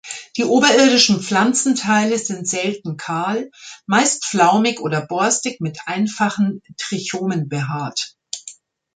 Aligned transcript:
Die 0.35 0.45
oberirdischen 0.45 1.21
Pflanzenteile 1.21 2.17
sind 2.17 2.47
selten 2.47 2.97
kahl, 2.97 3.51
meist 3.85 4.25
flaumig 4.25 4.79
oder 4.79 5.05
borstig 5.05 5.61
mit 5.61 5.77
einfachen 5.85 6.63
Trichomen 6.75 7.47
behaart. 7.49 8.15